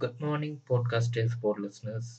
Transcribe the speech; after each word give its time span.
Good 0.00 0.24
morning 0.24 0.58
podcasters 0.66 1.32
sport 1.34 1.62
listeners 1.62 2.10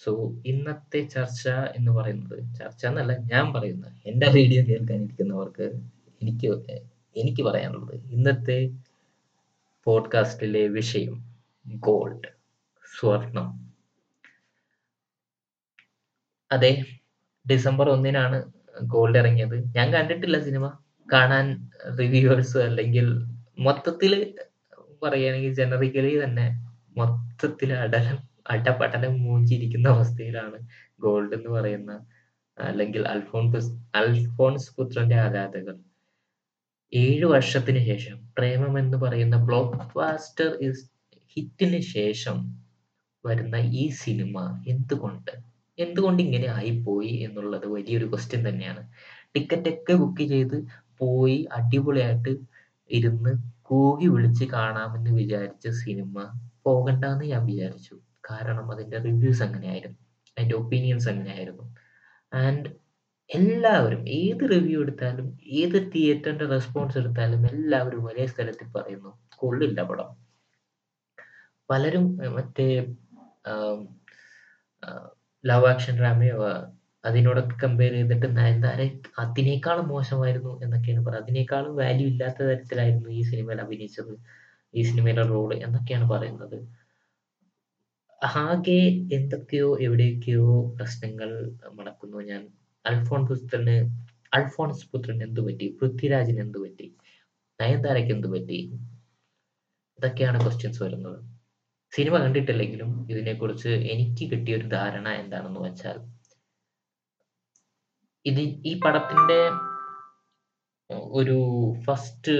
so 0.00 0.32
ഇന്നത്തെ 0.46 1.06
ചർച്ച 1.06 1.48
എന്ന് 1.48 1.92
പറയുന്നത് 1.92 2.58
ചർച്ച 2.58 2.86
എന്നല്ല 2.86 3.12
ഞാൻ 3.18 3.52
പറയുന്നത് 3.52 3.92
എന്റെ 4.06 4.26
റേഡിയോ 4.26 4.62
കേൾക്കാനിരിക്കുന്നവർക്ക് 4.62 5.66
എനിക്ക് 6.22 6.46
എനിക്ക് 7.16 7.42
പറയാനുള്ളത് 7.42 7.94
ഇന്നത്തെ 8.10 8.70
പോഡ്കാസ്റ്റിലെ 9.86 10.68
വിഷയം 10.68 11.24
ഗോൾഡ് 11.66 12.28
സ്വർണം. 13.00 13.48
അതെ 16.50 16.84
ഡിസംബർ 17.50 17.90
ഒന്നിനാണ് 17.90 18.38
ഗോൾഡ് 18.82 19.18
ഇറങ്ങിയത്. 19.18 19.76
ഞാൻ 19.76 19.92
കണ്ടിട്ടില്ല 19.92 20.38
സിനിമ 20.40 20.66
കാണാൻ 21.12 21.46
റിവ്യൂവേഴ്സ് 21.98 22.58
അല്ലെങ്കിൽ 22.58 23.06
മൊത്തത്തിൽ 23.58 24.34
പറയുകയാണെങ്കിൽ 25.02 25.54
ജനറിക്കലി 25.54 26.24
തന്നെ 26.24 26.46
മൊത്തത്തിൽ 26.98 27.70
അടലം 27.74 28.18
അടപടലം 28.50 29.14
മൂഞ്ചിരിക്കുന്ന 29.22 29.88
അവസ്ഥയിലാണ് 29.88 30.58
ഗോൾഡ് 31.00 31.34
എന്ന് 31.34 31.50
പറയുന്ന 31.50 31.92
അല്ലെങ്കിൽ 32.58 33.02
അൽഫോൺസ് 33.08 33.70
അൽഫോൺസ് 33.94 34.70
പുത്രന്റെ 34.76 35.16
ആരാധകർ. 35.16 35.76
ഏഴ് 36.92 37.26
വർഷത്തിന് 37.26 37.80
ശേഷം 37.86 38.16
പ്രേമം 38.38 38.74
എന്ന് 38.78 38.98
പറയുന്ന 38.98 39.36
ബ്ലോക്ക് 39.44 39.78
ബാസ്റ്റർ 39.96 40.48
ഹിറ്റിന് 41.36 41.80
ശേഷം 41.94 42.38
വരുന്ന 43.24 43.56
ഈ 43.56 43.84
സിനിമ 44.02 44.64
എന്തുകൊണ്ട്? 44.68 45.32
എന്തുകൊണ്ട് 45.78 46.20
ഇങ്ങനെ 46.22 46.48
ആയി 46.48 46.72
പോയി 46.86 47.12
എന്നുള്ളത് 47.26 47.66
വലിയൊരു 47.66 48.06
ക്വസ്റ്റ്യൻ 48.06 48.48
തന്നെയാണ്. 48.48 48.82
ടിക്കറ്റ് 49.34 49.68
ഒക്കെ 49.68 49.94
ബുക്ക് 49.94 50.24
ചെയ്ത് 50.28 50.56
പോയി 50.98 51.38
അടിപൊളിയായിട്ട് 51.52 52.32
ഇരുന്ന് 52.90 53.32
കൂകി 53.62 54.06
വിളിച്ച് 54.06 54.44
കാണാമെന്ന് 54.44 55.10
വിചാരിച്ച 55.10 55.68
സിനിമ 55.82 56.14
പോകണ്ടെന്ന് 56.68 57.24
ഞാൻ 57.24 57.42
വിചാരിച്ചു. 57.46 57.94
കാരണം 58.30 58.66
അതിന്റെ 58.72 58.98
റിവ്യൂസ് 59.06 59.42
അങ്ങനെയായിരുന്നു. 59.42 59.98
അതിന്റെ 60.36 60.56
ഒപ്പീനിയൻസ് 60.56 61.08
അങ്ങനെയായിരുന്നു. 61.08 61.64
ആൻഡ് 62.34 62.68
എല്ലാവരും 63.30 64.02
ഏത് 64.08 64.42
റിവ്യൂ 64.50 64.76
എടുത്താലും 64.82 65.26
ഏത് 65.60 65.76
തിയേറ്ററിന്റെ 65.94 66.46
റെസ്പോൺസ് 66.46 66.98
എടുത്താലും 66.98 67.42
എല്ലാവരും 67.46 68.02
ഒരേ 68.06 68.24
സ്ഥലത്തിൽ 68.26 68.68
പറയുന്നു 68.76 69.10
കൊള്ളില്ല 69.36 69.80
പടം. 69.82 70.10
പലരും 71.70 72.04
മറ്റേ 72.36 72.68
ലവ് 75.44 75.66
ആക്ഷൻ 75.66 75.94
ഡ്രാമയോ 75.98 76.36
അതിനോടൊക്കെ 77.04 77.56
കമ്പയർ 77.62 77.92
ചെയ്തിട്ട് 77.92 78.28
നയൻതാര 78.38 78.80
അതിനേക്കാളും 79.18 79.86
മോശമായിരുന്നു 79.88 80.52
എന്നൊക്കെയാണ് 80.64 81.02
പറയുന്നത്. 81.06 81.24
അതിനേക്കാളും 81.24 81.74
വാല്യൂ 81.76 82.06
ഇല്ലാത്ത 82.08 82.40
തരത്തിലായിരുന്നു 82.42 83.10
ഈ 83.18 83.22
സിനിമയിൽ 83.30 83.60
അഭിനയിച്ചത്. 83.60 84.12
ഈ 84.74 84.82
സിനിമയിലെ 84.82 85.22
റോൾ 85.22 85.54
എന്നൊക്കെയാണ് 85.54 86.10
പറയുന്നത്. 86.10 86.58
ആകെ 88.22 88.80
എന്തൊക്കെയോ 89.12 89.78
എവിടെയൊക്കെയോ 89.80 90.74
പ്രശ്നങ്ങൾ 90.76 91.30
മണക്കുന്നു 91.72 92.18
ഞാൻ 92.20 92.42
അൽഫോൺസ് 92.84 93.32
പുത്രന് 93.32 93.76
അൽഫോൺസ് 94.32 94.86
പുത്രന് 94.92 95.22
എന്തു 95.22 95.40
പറ്റി? 95.40 95.76
പൃഥ്വിരാജിന് 95.80 96.40
എന്തു 96.40 96.58
പറ്റി? 96.58 96.86
നയൻതാരയ്ക്ക് 97.60 98.12
എന്തു 98.12 98.28
പറ്റി? 98.28 98.58
ഇതൊക്കെയാണ് 99.98 100.38
ക്വസ്റ്റ്യൻസ് 100.40 100.82
വരുന്നത്. 100.82 101.18
സിനിമ 101.92 102.18
കണ്ടിട്ടില്ലെങ്കിലും 102.18 103.10
ഇതിനെക്കുറിച്ച് 103.10 103.68
എനിക്ക് 103.68 104.30
കിട്ടിയ 104.30 104.56
ഒരു 104.56 104.66
ധാരണ 104.68 105.08
എന്താണെന്ന് 105.08 105.60
വെച്ചാൽ 105.60 105.98
ഇത് 108.26 108.40
ഈ 108.40 108.80
പടത്തിന്റെ 108.84 109.40
ഒരു 111.10 111.38
ഫസ്റ്റ് 111.86 112.34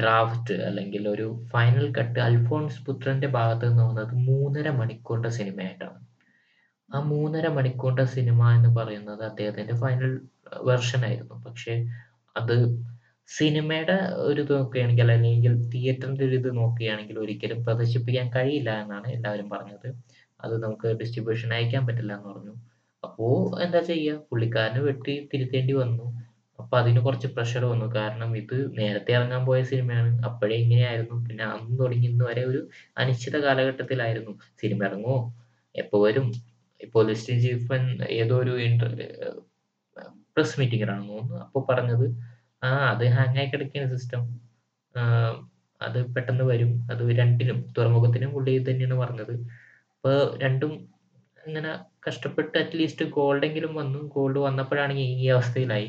ഡ്രാഫ്റ്റ് 0.00 0.54
അല്ലെങ്കിൽ 0.54 1.08
ഒരു 1.08 1.46
ഫൈനൽ 1.52 1.92
കട്ട് 1.98 2.18
അൽഫോൺസ് 2.18 2.86
പുത്രന്റെ 2.86 3.26
ഭാഗത്ത് 3.26 3.68
നിന്ന് 3.68 3.82
വന്നത് 3.82 4.14
മൂന്നര 4.14 4.70
മണിക്കൂറിന്റെ 4.70 5.28
സിനിമയായിട്ടാണ്. 5.28 6.06
ആ 6.94 7.00
മൂന്നര 7.00 7.48
മണിക്കൂറിന്റെ 7.48 8.04
സിനിമ 8.04 8.50
എന്ന് 8.52 8.76
പറയുന്നത് 8.76 9.24
അദ്ദേഹത്തിന്റെ 9.24 9.74
ഫൈനൽ 9.74 10.20
വെർഷൻ 10.62 11.04
ആയിരുന്നു. 11.04 11.44
പക്ഷെ 11.46 11.86
അത് 12.36 12.82
സിനിമയുടെ 13.28 13.96
ഒരു 14.14 14.40
ഇത് 14.40 14.52
നോക്കുകയാണെങ്കിൽ 14.52 15.12
അല്ലെങ്കിൽ 15.12 15.68
തിയേറ്ററിന്റെ 15.68 16.24
ഒരു 16.24 16.36
ഇത് 16.36 16.56
നോക്കുകയാണെങ്കിൽ 16.56 17.18
ഒരിക്കലും 17.18 17.64
പ്രദർശിപ്പിക്കാൻ 17.64 18.30
കഴിയില്ല 18.36 18.70
എന്നാണ് 18.82 19.06
എല്ലാവരും 19.06 19.50
പറഞ്ഞത്. 19.50 19.88
അത് 20.40 20.62
നമുക്ക് 20.62 20.88
ഡിസ്ട്രിബ്യൂഷൻ 20.88 21.54
അയക്കാൻ 21.54 21.86
പറ്റില്ല 21.86 22.12
എന്ന് 22.12 22.28
പറഞ്ഞു. 22.28 22.54
അപ്പോ 23.04 23.60
എന്താ 23.62 23.80
ചെയ്യുക? 23.80 24.22
പുള്ളിക്കാരന് 24.30 24.78
വെട്ടി 24.78 25.28
തിരുത്തേണ്ടി 25.34 25.72
വന്നു. 25.72 26.21
അപ്പൊ 26.62 26.74
അതിന് 26.78 27.00
കുറച്ച് 27.00 27.28
പ്രഷർ 27.36 27.64
വന്നു. 27.64 27.86
കാരണം 27.96 28.30
ഇത് 28.36 28.56
നേരത്തെ 28.78 29.12
ഇറങ്ങാൻ 29.12 29.42
പോയ 29.46 29.60
സിനിമയാണ്. 29.72 30.10
അപ്പോഴേ 30.24 30.56
ഇങ്ങനെയായിരുന്നു. 30.56 31.16
പിന്നെ 31.28 31.44
അന്ന് 31.54 31.74
തുടങ്ങി 31.78 32.06
ഇന്ന് 32.08 32.24
വരെ 32.24 32.44
ഒരു 32.44 32.60
അനിശ്ചിത 32.98 33.36
കാലഘട്ടത്തിലായിരുന്നു. 33.46 34.32
സിനിമ 34.62 34.80
ഇറങ്ങുമോ? 34.84 35.18
എപ്പോ 35.74 35.98
വരും? 36.06 36.28
പോലീസ് 36.94 37.26
ചീഫ് 37.44 37.78
ഏതോ 38.20 38.36
ഒരു 38.44 38.54
ഇന്റർ 38.68 38.92
പ്രസ് 40.36 40.56
മീറ്റിംഗിലാണ് 40.60 41.04
തോന്നുന്നു 41.08 41.36
അപ്പൊ 41.46 41.58
പറഞ്ഞത് 41.70 42.06
ആ 42.62 42.70
അത് 42.92 43.04
ഹാങ് 43.16 43.38
ആയി 43.38 43.48
കിടക്കുകയാണ് 43.52 43.90
സിസ്റ്റം 43.94 44.22
അത് 45.80 45.98
പെട്ടെന്ന് 46.14 46.44
വരും. 46.44 46.72
അത് 46.92 47.02
രണ്ടിനും 47.20 47.58
തുറമുഖത്തിനും 47.78 48.30
പുള്ളി 48.36 48.52
തന്നെയാണ് 48.68 48.96
പറഞ്ഞത്. 49.04 49.34
അപ്പൊ 49.94 50.12
രണ്ടും 50.44 50.72
ഇങ്ങനെ 51.38 51.70
കഷ്ടപ്പെട്ട് 52.06 52.54
അറ്റ്ലീസ്റ്റ് 52.58 53.04
ഗോൾഡെങ്കിലും 53.16 53.72
വന്നു. 53.74 54.00
ഗോൾഡ് 54.16 54.38
വന്നപ്പോഴാണ് 54.38 54.94
ഈ 55.22 55.28
അവസ്ഥയിലായി. 55.36 55.88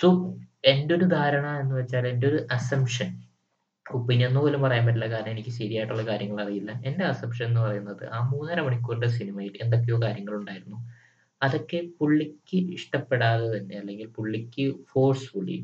സോ 0.00 0.08
എന്റെ 0.64 0.92
ഒരു 0.94 1.06
ധാരണ 1.14 1.46
എന്ന് 1.62 1.74
വെച്ചാൽ 1.78 2.04
എന്റെ 2.06 2.26
ഒരു 2.26 2.38
അസംഷൻ 2.50 3.10
ഒപ്പീനിയൻ 3.86 4.28
എന്ന് 4.28 4.40
പോലും 4.40 4.60
പറയാൻ 4.62 4.84
പറ്റില്ല. 4.86 5.08
കാരണം 5.14 5.32
എനിക്ക് 5.32 5.52
ശരിയായിട്ടുള്ള 5.58 6.02
കാര്യങ്ങൾ 6.02 6.38
അറിയില്ല. 6.44 6.72
എന്റെ 6.86 7.04
അസംഷൻ 7.04 7.46
എന്ന് 7.46 7.60
പറയുന്നത് 7.60 8.04
ആ 8.16 8.20
മൂന്നര 8.30 8.60
മണിക്കൂറിന്റെ 8.60 9.10
സിനിമയിൽ 9.18 9.54
എന്തൊക്കെയോ 9.64 9.98
കാര്യങ്ങൾ 10.02 10.34
ഉണ്ടായിരുന്നു. 10.34 10.78
അതൊക്കെ 11.42 11.80
പുള്ളിക്ക് 11.98 12.58
ഇഷ്ടപ്പെടാതെ 12.78 13.48
തന്നെ 13.56 13.76
അല്ലെങ്കിൽ 13.80 14.08
പുള്ളിക്ക് 14.18 14.64
ഫോഴ്സ്ഫുള്ളി 14.92 15.58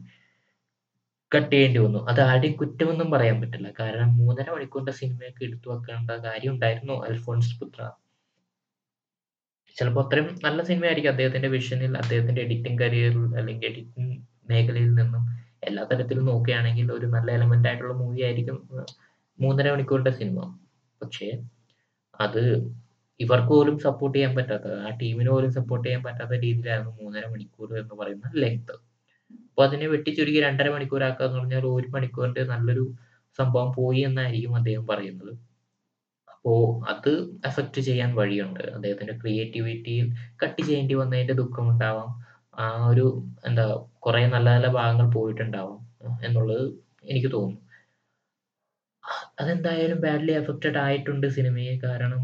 കട്ട് 1.32 1.52
ചെയ്യേണ്ടി 1.52 1.80
വന്നു. 1.80 2.00
അത് 2.10 2.20
ആരുടെയും 2.20 2.54
കുറ്റമൊന്നും 2.56 3.10
പറയാൻ 3.10 3.36
പറ്റില്ല. 3.42 3.68
കാരണം 3.80 4.10
മൂന്നര 4.16 4.48
മണിക്കൂറിന്റെ 4.56 4.94
സിനിമയൊക്കെ 5.00 5.42
എടുത്തു 5.48 5.68
വെക്കേണ്ട 5.72 6.12
കാര്യം 6.26 6.52
ഉണ്ടായിരുന്നു 6.54 6.97
അൽഫോൺസ് 7.08 7.54
പുത്ര. 7.60 7.80
ചിലപ്പോൾ 9.76 10.03
അത്രയും 10.04 10.28
നല്ല 10.44 10.60
സിനിമയായിരിക്കും 10.62 11.12
അദ്ദേഹത്തിന്റെ 11.12 11.48
വിഷനിൽ 11.54 11.92
അദ്ദേഹത്തിന്റെ 12.00 12.41
എഡിറ്റിംഗ് 12.42 12.81
കരിയറിൽ 12.82 13.25
അല്ലെങ്കിൽ 13.38 13.69
എഡിറ്റിംഗ് 13.70 14.16
മേഖലയിൽ 14.50 14.92
നിന്നും 14.94 15.22
എല്ലാ 15.62 15.82
തരത്തിലും 15.91 16.25
നോക്കുകയാണെങ്കിൽ 16.26 16.88
ഒരു 16.92 17.06
നല്ല 17.14 17.28
എലമെന്റ് 17.32 17.69
ആയിട്ടുള്ള 17.69 17.94
മൂവി 17.94 18.20
ആയിരിക്കും 18.22 18.59
മൂന്നര 19.38 19.69
മണിക്കൂറിന്റെ 19.72 20.12
സിനിമ 20.20 20.38
പക്ഷേ 21.00 21.28
അത് 22.20 22.42
ഇവർക്ക് 23.20 23.53
പോലും 23.53 23.76
സപ്പോർട്ട് 23.86 24.16
ചെയ്യാൻ 24.16 24.32
പറ്റാത്ത 24.36 24.69
ആ 24.80 24.91
ടീമിന് 25.00 25.30
പോലും 25.30 25.50
സപ്പോർട്ട് 25.59 25.84
ചെയ്യാൻ 25.86 26.03
പറ്റാത്ത 26.04 26.32
രീതിയിലായിരുന്നു 26.44 26.92
മൂന്നര 27.00 27.25
മണിക്കൂർ 27.32 27.70
എന്ന് 27.78 27.94
പറയുന്ന 28.00 28.30
ലെങ്ത് 28.42 28.75
അപ്പൊ 29.50 29.62
അതിനെ 29.66 29.86
വെട്ടിച്ചുരുക്കി 29.88 30.41
രണ്ടര 30.41 30.69
മണിക്കൂറാക്കുക 30.75 31.26
എന്ന് 31.26 31.38
പറഞ്ഞാൽ 31.38 31.64
ഒരു 31.72 31.88
മണിക്കൂറിന്റെ 31.97 32.44
നല്ലൊരു 32.53 32.84
സംഭവം 33.38 33.70
പോയി 33.76 34.00
എന്നായിരിക്കും 34.09 34.54
അദ്ദേഹം 34.60 34.84
പറയുന്നത്. 34.86 35.32
അപ്പോ 36.44 36.52
അത് 36.88 37.10
എഫക്റ്റ് 37.48 37.80
ചെയ്യാൻ 37.86 38.10
വഴിയുണ്ട്. 38.14 38.62
അദ്ദേഹത്തിന്റെ 38.76 39.14
ക്രിയേറ്റിവിറ്റിയിൽ 39.22 40.06
കട്ട് 40.42 40.60
ചെയ്യേണ്ടി 40.62 40.94
വന്നതിന്റെ 40.94 41.34
ദുഃഖം 41.40 41.66
ഉണ്ടാവാം. 41.72 42.10
ആ 42.58 42.66
ഒരു 42.90 43.06
എന്താ 43.48 43.64
കുറെ 44.06 44.22
നല്ല 44.26 44.48
നല്ല 44.54 44.68
ഭാഗങ്ങൾ 44.78 45.06
പോയിട്ടുണ്ടാവാം 45.16 45.78
എന്നുള്ളത് 46.26 46.64
എനിക്ക് 47.10 47.30
തോന്നുന്നു. 47.32 47.60
അതെന്തായാലും 49.40 49.98
ബാഡ്ലി 50.04 50.32
എഫക്റ്റഡ് 50.40 50.78
ആയിട്ടുണ്ട് 50.84 51.26
സിനിമയെ. 51.36 51.74
കാരണം 51.84 52.22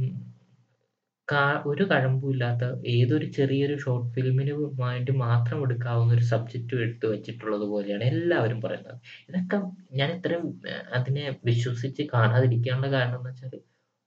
ഒരു 1.71 1.85
കഴമ്പും 1.91 2.31
ഇല്ലാത്ത 2.33 2.65
ഏതൊരു 2.95 3.27
ചെറിയൊരു 3.37 3.77
ഷോർട്ട് 3.85 4.11
ഫിലിമിന് 4.17 4.53
വേണ്ടി 4.83 5.13
മാത്രം 5.25 5.59
എടുക്കാവുന്ന 5.65 6.13
ഒരു 6.15 6.25
സബ്ജക്റ്റ് 6.33 6.77
എടുത്ത് 6.85 7.07
വെച്ചിട്ടുള്ളത് 7.15 7.65
പോലെയാണ് 7.73 8.05
എല്ലാവരും 8.13 8.61
പറയുന്നത്. 8.65 8.99
ഇതൊക്കെ 9.29 9.59
ഞാൻ 10.01 10.11
ഇത്രയും 10.17 10.45
അതിനെ 10.99 11.25
വിശ്വസിച്ച് 11.51 12.05
കാണാതിരിക്കാനുള്ള 12.15 12.91
കാരണം 12.97 13.19
എന്ന് 13.21 13.33
വെച്ചാൽ 13.33 13.57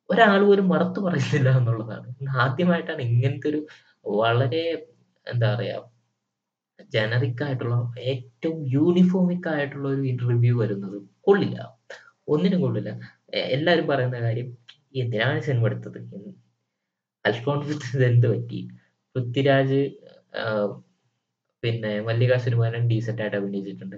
ഒരാൾ 0.09 0.39
പോലും 0.49 0.67
മറുത്തു 0.73 0.99
പറയുന്നില്ല 1.05 1.49
എന്നുള്ളതാണ്. 1.59 2.07
ആദ്യമായിട്ടാണ് 2.43 3.01
ഇങ്ങനത്തെ 3.09 3.47
ഒരു 3.51 3.59
വളരെ 4.21 4.63
എന്താ 5.27 5.47
പറയാ 5.55 5.77
ജനറിക് 6.95 7.41
ആയിട്ടുള്ള 7.45 7.75
ഏറ്റവും 8.11 8.59
യൂണിഫോമിക് 8.75 9.49
ആയിട്ടുള്ള 9.53 9.87
ഒരു 9.95 10.03
ഇന്റർവ്യൂ 10.11 10.53
വരുന്നത് 10.61 10.97
കൊള്ളില്ല. 11.27 11.57
ഒന്നിനും 12.33 12.61
കൊള്ളില്ല. 12.65 12.91
എല്ലാവരും 13.55 13.85
പറയുന്ന 13.91 14.17
കാര്യം 14.27 14.47
എന്തിനാണ് 15.01 15.39
സിനിമ 15.47 15.67
എടുത്തത്? 15.69 15.99
അൽഫോൺസ് 17.25 17.97
എന്ത് 18.09 18.27
പറ്റി? 18.33 18.59
പൃഥ്വിരാജ് 19.15 19.81
പിന്നെ 21.63 21.91
മല്ലിക 22.07 22.33
സുരുമാനൻ 22.45 22.83
ഡീസന്റ് 22.91 23.21
ആയിട്ട് 23.23 23.37
അഭിനയിച്ചിട്ടുണ്ട്. 23.39 23.97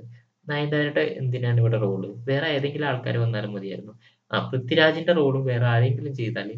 നയൻതാരയുടെ 0.52 1.04
എന്തിനാണ് 1.22 1.60
ഇവിടെ 1.64 1.78
റോൾ 1.86 2.04
വേറെ 2.30 2.48
ഏതെങ്കിലും 2.58 2.88
ആൾക്കാർ 2.92 3.16
വന്നാലും 3.24 3.52
മതിയായിരുന്നു. 3.56 3.94
ആ 4.32 4.40
പൃഥ്വിരാജിന്റെ 4.50 5.14
റോളും 5.20 5.44
വേറെ 5.46 5.66
ആരെങ്കിലും 5.74 6.14
ചെയ്താൽ 6.20 6.50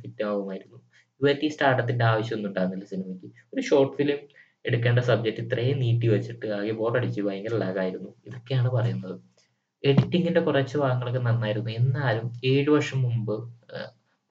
ഫിറ്റ് 0.00 0.22
ആവുമായിരുന്നു. 0.30 0.78
ഇവർക്ക് 1.20 1.44
ഈ 1.44 1.52
സ്റ്റാർട്ടത്തിന്റെ 1.54 2.04
ആവശ്യമൊന്നും 2.10 2.50
ഉണ്ടാകുന്നില്ല 2.50 2.86
സിനിമയ്ക്ക്. 2.92 3.28
ഒരു 3.54 3.62
ഷോർട്ട് 3.68 3.94
ഫിലിം 3.98 4.20
എടുക്കേണ്ട 4.64 5.00
സബ്ജക്റ്റ് 5.10 5.42
ഇത്രയും 5.44 5.78
നീട്ടി 5.84 6.06
വെച്ചിട്ട് 6.14 6.46
ആകെ 6.58 6.72
ബോറടിച്ച് 6.80 7.20
ഭയങ്കര 7.26 7.54
ലാഗായിരുന്നു 7.64 8.10
ഇതൊക്കെയാണ് 8.28 8.70
പറയുന്നത്. 8.76 9.14
എഡിറ്റിങ്ങിന്റെ 9.84 10.40
കുറച്ച് 10.48 10.76
ഭാഗങ്ങളൊക്കെ 10.82 11.22
നന്നായിരുന്നു. 11.28 11.70
എന്നാലും 11.80 12.26
ഏഴു 12.52 12.70
വർഷം 12.76 12.98
മുമ്പ് 13.06 13.34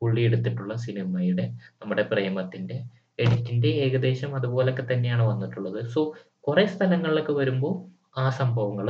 പുള്ളി 0.01 0.21
എടുത്തിട്ടുള്ള 0.27 0.73
സിനിമയുടെ 0.85 1.45
നമ്മുടെ 1.79 2.03
പ്രേമത്തിന്റെ 2.11 2.77
എഡിറ്റിന്റെ 3.19 3.69
ഏകദേശം 3.85 4.31
അതുപോലൊക്കെ 4.39 4.83
തന്നെയാണ് 4.91 5.23
വന്നിട്ടുള്ളത്. 5.31 5.79
സോ 5.93 6.01
കുറെ 6.47 6.63
സ്ഥലങ്ങളിലൊക്കെ 6.73 7.33
വരുമ്പോൾ 7.39 7.73
ആ 8.21 8.25
സംഭവങ്ങൾ 8.39 8.87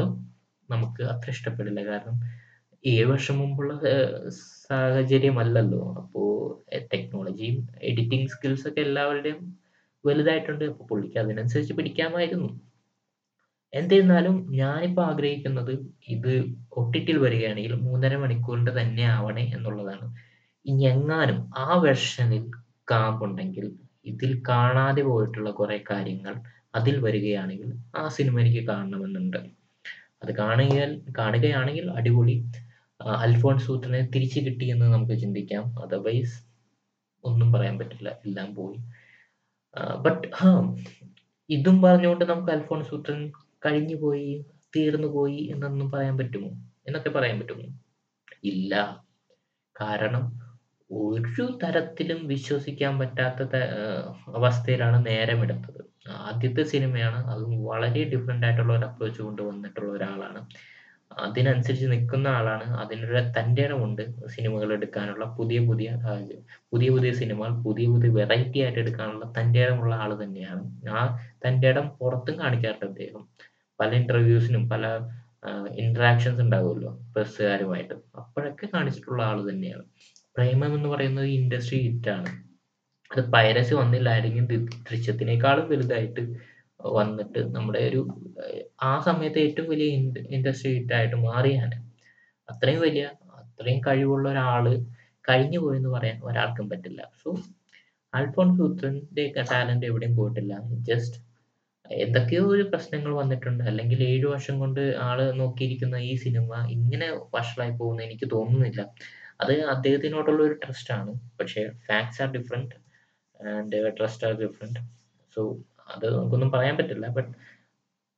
നമുക്ക് 0.69 1.01
അത്ര 1.13 1.29
ഇഷ്ടപ്പെടില്ല. 1.35 1.81
കാരണം 1.91 2.15
ഏഴ് 2.83 3.05
വർഷം 3.05 3.37
മുമ്പുള്ള 3.37 3.71
സാഹചര്യമല്ലല്ലോ. 4.69 5.81
അപ്പോ 5.97 6.21
ടെക്നോളജിയും 6.93 7.57
എഡിറ്റിംഗ് 7.81 8.29
സ്കിൽസ് 8.29 8.67
ഒക്കെ 8.67 8.81
എല്ലാവരുടെയും 8.81 9.39
വലുതായിട്ടുണ്ട്. 10.05 10.65
അപ്പൊ 10.65 10.83
പുള്ളിക്ക് 10.85 11.19
അതിനനുസരിച്ച് 11.19 11.73
പിടിക്കാമായിരുന്നു. 11.73 12.49
എന്നിരുന്നാലും 13.73 14.35
ഞാനിപ്പോൾ 14.51 15.01
ആഗ്രഹിക്കുന്നത് 15.01 15.73
ഇത് 16.07 16.31
ഒട്ടിട്ടിൽ 16.71 17.17
വരികയാണെങ്കിൽ 17.17 17.73
മൂന്നര 17.79 18.15
മണിക്കൂറിന്റെ 18.17 18.71
തന്നെ 18.71 19.03
ആവണേ 19.07 19.43
എന്നുള്ളതാണ്. 19.57 20.07
ഇനി 20.65 20.83
എങ്ങാനും 20.85 21.53
ആ 21.57 21.67
വെർഷനിൽ 21.77 22.45
കാമ്പുണ്ടെങ്കിൽ 22.91 23.65
ഇതിൽ 24.05 24.41
കാണാതെ 24.49 25.01
പോയിട്ടുള്ള 25.01 25.49
കുറെ 25.51 25.77
കാര്യങ്ങൾ 25.91 26.33
അതിൽ 26.75 26.95
വരികയാണെങ്കിൽ 26.99 27.69
ആ 27.95 28.07
സിനിമ 28.07 28.39
എനിക്ക് 28.39 28.63
കാണണമെന്നുണ്ട്. 28.67 29.39
അത് 30.23 30.31
കാണുകയാൽ 30.35 30.91
കാണുകയാണെങ്കിൽ 31.19 31.85
അടിപൊളി. 31.91 32.35
അൽഫോൺസ് 33.01 33.65
സൂത്രനെ 33.65 34.09
തിരിച്ചു 34.15 34.39
കിട്ടി 34.39 34.65
എന്ന് 34.65 34.85
നമുക്ക് 34.85 35.19
ചിന്തിക്കാം. 35.19 35.83
അതർവൈസ് 35.83 36.43
ഒന്നും 37.23 37.53
പറയാൻ 37.53 37.77
പറ്റില്ല. 37.77 38.09
എല്ലാം 38.25 38.55
പോയി. 38.55 38.77
ബട്ട് 40.01 40.27
ഹാ 40.35 40.75
ഇതും 41.49 41.81
പറഞ്ഞുകൊണ്ട് 41.81 42.25
നമുക്ക് 42.25 42.51
അൽഫോൺസ് 42.51 42.89
സൂത്രൻ 42.89 43.31
കഴിഞ്ഞു 43.65 43.95
പോയി 43.95 44.45
തീർന്നു 44.77 45.07
പോയി 45.07 45.51
എന്നൊന്നും 45.53 45.91
പറയാൻ 45.91 46.17
പറ്റുമോ? 46.17 46.47
എന്നൊക്കെ 46.87 47.09
പറയാൻ 47.09 47.39
പറ്റുമോ? 47.39 47.77
ഇല്ല. 48.43 49.05
കാരണം 49.81 50.39
ഒരു 50.91 51.59
തരത്തിലും 51.63 52.27
വിശ്വസിക്കാൻ 52.27 52.99
പറ്റാത്ത 52.99 53.43
ത- 53.43 53.55
നേരം 53.55 54.35
അവസ്ഥയിലാണ് 54.35 55.05
നേരമെടുത്തത് 55.05 56.09
ആദ്യത്തെ 56.09 56.63
സിനിമയാണ്. 56.63 57.27
അതും 57.27 57.65
വളരെ 57.65 58.03
ഡിഫറെന്റ് 58.03 58.47
ആയിട്ടുള്ള 58.47 58.79
ഒരു 58.79 58.85
അപ്രോച്ച് 58.85 59.21
കൊണ്ടുവന്നിട്ടുള്ള 59.21 59.93
ഒരാളാണ്. 59.93 60.47
അതിനനുസരിച്ച് 61.25 61.87
നിൽക്കുന്ന 61.91 62.27
ആളാണ്. 62.27 62.63
അതിനുള്ള 62.81 63.19
തന്റെ 63.37 63.61
ഇടമുണ്ട് 63.61 64.01
സിനിമകൾ 64.27 64.73
എടുക്കാനുള്ള 64.73 65.25
പുതിയ 65.37 65.59
പുതിയ 65.59 65.89
പുതിയ 66.73 66.89
പുതിയ 66.89 67.11
സിനിമകൾ 67.11 67.53
പുതിയ 67.63 67.87
പുതിയ 67.87 68.09
വെറൈറ്റി 68.09 68.59
ആയിട്ട് 68.59 68.79
എടുക്കാനുള്ള 68.79 69.25
തന്റെ 69.37 69.59
ഇടമുള്ള 69.59 69.95
ആൾ 69.95 70.11
തന്നെയാണ്. 70.23 70.63
ആ 70.89 71.01
തന്റെ 71.45 71.67
ഇടം 71.69 71.87
പുറത്തും 72.01 72.39
കാണിക്കാറുണ്ട് 72.39 72.85
അദ്ദേഹം. 72.85 73.23
പല 73.79 73.89
ഇന്റർവ്യൂസിനും 73.93 74.69
പല 74.69 74.85
ഇന്ററാക്ഷൻസ് 75.77 76.41
ഉണ്ടാവുമല്ലോ 76.41 76.91
പ്രസ്സുകാരുമായിട്ട്. 77.15 77.93
അപ്പോഴൊക്കെ 78.15 78.67
കാണിച്ചിട്ടുള്ള 78.73 79.21
ആൾ 79.23 79.49
തന്നെയാണ്. 79.49 79.83
പ്രേമം 80.35 80.75
എന്ന് 80.75 80.89
പറയുന്നത് 80.89 81.25
ഇൻഡസ്ട്രി 81.37 81.77
ഹിറ്റാണ്. 81.79 82.31
അത് 83.11 83.21
പൈരസി 83.31 83.73
വന്നില്ലായിരുന്നെങ്കിൽ 83.73 84.65
ദൃശ്യത്തിനേക്കാളും 84.89 85.69
വലുതായിട്ട് 85.69 86.23
വന്നിട്ട് 86.79 87.39
നമ്മുടെ 87.55 87.79
ഒരു 87.89 88.01
ആ 88.89 88.91
സമയത്ത് 89.07 89.39
ഏറ്റവും 89.39 89.69
വലിയ 89.69 89.87
ഇൻഡസ്ട്രി 90.37 90.71
ഹിറ്റായിട്ട് 90.77 91.17
മാറിയാണ് 91.27 91.77
അത്രയും 92.49 92.81
വലിയ 92.81 93.05
അത്രയും 93.39 93.79
കഴിവുള്ള 93.87 94.25
ഒരാൾ 94.33 94.65
കഴിഞ്ഞു 95.25 95.59
പോയെന്ന് 95.59 95.89
പറയാൻ 95.89 96.17
ഒരാൾക്കും 96.29 96.67
പറ്റില്ല. 96.69 97.01
സോ 97.21 97.29
അൽഫോൺസ് 98.13 98.57
സൂത്രന്റെ 98.59 99.25
ടാലന്റ് 99.51 99.85
എവിടെയും 99.85 100.13
പോയിട്ടില്ല. 100.19 100.53
ജസ്റ്റ് 100.89 101.17
എന്തൊക്കെയോ 102.03 102.43
ഒരു 102.53 102.63
പ്രശ്നങ്ങൾ 102.71 103.11
വന്നിട്ടുണ്ട്. 103.21 103.63
അല്ലെങ്കിൽ 103.69 103.99
ഏഴു 104.11 104.27
വർഷം 104.33 104.55
കൊണ്ട് 104.59 104.81
ആൾ 105.07 105.19
നോക്കിയിരിക്കുന്ന 105.41 105.97
ഈ 106.09 106.13
സിനിമ 106.15 106.51
ഇങ്ങനെ 106.75 107.07
വഷളായി 107.35 107.73
പോകുന്ന 107.79 108.01
എനിക്ക് 108.07 108.27
തോന്നുന്നില്ല. 108.35 108.81
അത് 109.41 109.53
അദ്ദേഹത്തിനോടുള്ള 109.73 110.41
ഒരു 110.43 110.55
ട്രസ്റ്റ് 110.63 110.93
ആണ്. 110.99 111.11
പക്ഷേ 111.39 111.61
facts 111.87 112.21
are 112.23 112.29
different 112.37 112.75
and 113.39 113.79
trust 113.99 114.25
are 114.27 114.33
different 114.43 114.81
so 115.35 115.41
അത് 115.93 116.05
നമുക്കൊന്നും 116.15 116.51
പറയാൻ 116.55 116.75
പറ്റില്ല. 116.79 117.07
ബട്ട് 117.17 117.31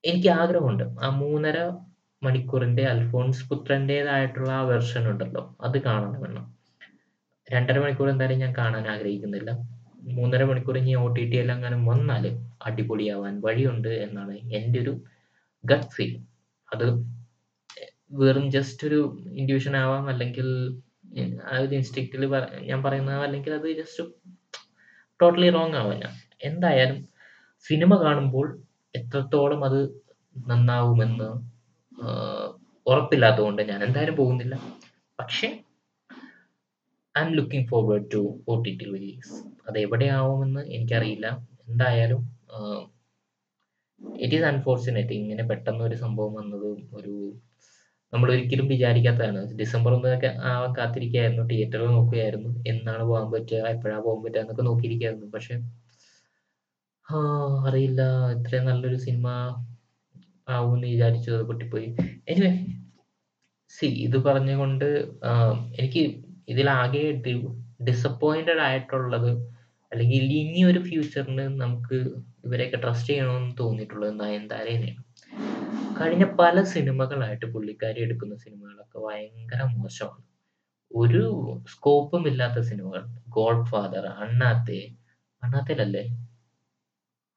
എനിക്ക് 0.04 0.30
ആഗ്രഹമുണ്ട്. 0.42 0.86
ആ 1.06 1.10
മൂന്നര 1.22 1.58
മണിക്കൂറിന്റെ 2.22 2.84
അൽഫോൺസ് 2.94 3.44
പുത്രന്റേതായിട്ടുള്ള 3.50 4.50
ആ 4.60 4.64
വെർഷൻ 4.72 5.04
ഉണ്ടല്ലോ. 5.12 5.44
അത് 5.66 5.78
കാണണമെന്ന് 5.88 6.42
രണ്ടര 7.48 7.78
മണിക്കൂർ 7.84 8.08
എന്തായാലും 8.10 8.42
ഞാൻ 8.44 8.52
കാണാൻ 8.58 8.86
ആഗ്രഹിക്കുന്നില്ല. 8.94 9.52
മൂന്നര 10.18 10.44
മണിക്കൂർ 10.50 10.76
ഇനി 10.78 10.94
ഒ 11.04 11.08
ടി 11.16 11.24
ടി 11.32 11.38
എല്ലാം 11.42 11.58
അങ്ങനെ 11.58 11.78
വന്നാൽ 11.90 12.24
അടിപൊളിയാവാൻ 12.68 13.34
വഴിയുണ്ട് 13.46 13.92
എന്നാണ് 14.06 14.36
എന്റെ 14.58 14.80
ഒരു 14.84 14.94
ഗട്ട് 15.64 15.90
ഫീൽ 15.96 16.14
അത് 16.70 16.86
വെറും 18.22 18.46
ജസ്റ്റ് 18.56 18.84
ഒരു 18.88 19.00
ഇൻഡ്യൂഷൻ 19.42 19.74
ആവാം 19.82 20.06
അല്ലെങ്കിൽ 20.14 20.48
ആ 21.50 21.58
ഒരു 21.64 21.74
ഇൻസ്റ്റിക്റ്റിൽ 21.80 22.24
ഞാൻ 22.70 22.80
പറയുന്ന 22.86 23.20
അല്ലെങ്കിൽ 23.28 23.54
അത് 23.60 23.68
ജസ്റ്റ് 23.80 24.04
ടോട്ടലി 25.20 25.50
റോങ് 25.58 25.78
ആവാം 25.82 25.98
ഞാൻ. 26.04 26.14
എന്തായാലും 26.50 27.00
സിനിമ 27.68 27.92
കാണുമ്പോൾ 28.04 28.48
എത്രത്തോളം 29.00 29.62
അത് 29.68 29.80
നന്നാവുമെന്ന് 30.36 31.30
ഉറപ്പില്ലാത്തതുകൊണ്ട് 32.86 33.62
ഞാൻ 33.72 33.80
എന്തായാലും 33.88 34.16
പോകുന്നില്ല. 34.22 34.56
പക്ഷേ 35.20 35.48
I'm 37.26 37.32
looking 37.38 37.68
forward 37.72 38.06
to 38.14 38.22
O 38.52 38.54
T 38.66 38.72
T 38.80 38.86
release 38.94 39.34
അത് 39.68 39.78
എവിടെയാവുമെന്ന് 39.86 40.62
എനിക്കറിയില്ല. 40.76 41.28
എന്തായാലും 41.70 42.22
ഇറ്റ് 44.24 44.36
ഈസ് 44.38 44.48
അൺഫോർച്ചുനേറ്റ് 44.52 45.14
ഇങ്ങനെ 45.22 45.44
പെട്ടെന്ന് 45.50 45.84
ഒരു 45.88 45.98
സംഭവം 46.04 46.34
വന്നത് 46.40 46.70
ഒരു 47.00 47.16
നമ്മൾ 48.14 48.28
ഒരിക്കലും 48.34 48.68
വിചാരിക്കാത്തതാണ് 48.74 49.42
ഡിസംബർ 49.60 49.92
ഒന്നൊക്കെ 49.98 50.30
ആ 50.50 50.52
കാത്തിരിക്കുകയായിരുന്നു 50.78 51.44
തിയേറ്ററിൽ 51.52 51.92
നോക്കുകയായിരുന്നു. 51.98 52.50
എന്നാണ് 52.72 53.04
പോകാൻ 53.10 53.28
പറ്റുക 53.36 53.62
എപ്പോഴാണ് 53.76 54.04
പോകാൻ 54.08 54.22
പറ്റുക 54.26 54.42
എന്നൊക്കെ 54.44 54.66
നോക്കിയിരിക്കുകയായിരുന്നു. 54.70 55.28
പക്ഷെ 55.36 55.56
അറിയില്ല. 57.68 58.02
ഇത്രയും 58.36 58.66
നല്ലൊരു 58.66 58.98
സിനിമ 59.06 59.28
ആവുമെന്ന് 60.50 60.88
വിചാരിച്ചു. 60.88 61.32
അത് 61.32 61.44
പൊട്ടിപ്പോയി. 61.50 61.88
എനിവേ 62.30 62.52
സി 63.76 63.86
ഇത് 63.86 64.18
പറഞ്ഞുകൊണ്ട് 64.28 64.88
എനിക്ക് 65.80 66.02
ഇതിലാകെ 66.50 67.04
ഡിസപ്പോയിന്റഡ് 67.90 68.64
ആയിട്ടുള്ളത് 68.70 69.32
അല്ലെങ്കിൽ 69.92 70.24
ഇനി 70.42 70.64
ഒരു 70.64 70.80
ഫ്യൂച്ചറിന് 70.80 71.46
നമുക്ക് 71.62 71.98
ഇവരെയൊക്കെ 72.46 72.78
ട്രസ്റ്റ് 72.84 73.10
ചെയ്യണമെന്ന് 73.10 73.54
തോന്നിയിട്ടുള്ളത് 73.60 74.14
നയൻതാരേനെയാണ് 74.20 75.04
കഴിഞ്ഞ 76.00 76.26
പല 76.40 76.64
സിനിമകളായിട്ട് 76.74 77.46
പുള്ളിക്കാരി 77.54 78.00
എടുക്കുന്ന 78.06 78.36
സിനിമകളൊക്കെ 78.36 79.00
ഭയങ്കര 79.08 79.62
മോശമാണ്. 79.78 80.24
ഒരു 80.92 81.24
സ്കോപ്പും 81.74 82.28
ഇല്ലാത്ത 82.28 82.60
സിനിമകൾ. 82.70 83.04
God 83.38 83.66
father 83.72 84.06
Annaatthe. 84.24 84.80
അണ്ണാത്തേലല്ലേ? 85.44 86.04